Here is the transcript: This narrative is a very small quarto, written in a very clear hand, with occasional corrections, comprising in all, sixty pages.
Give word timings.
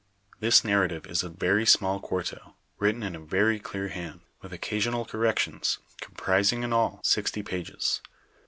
This 0.39 0.63
narrative 0.63 1.05
is 1.05 1.21
a 1.21 1.29
very 1.29 1.63
small 1.63 1.99
quarto, 1.99 2.55
written 2.79 3.03
in 3.03 3.15
a 3.15 3.19
very 3.19 3.59
clear 3.59 3.89
hand, 3.89 4.21
with 4.41 4.51
occasional 4.51 5.05
corrections, 5.05 5.77
comprising 6.01 6.63
in 6.63 6.73
all, 6.73 7.01
sixty 7.03 7.43
pages. 7.43 8.01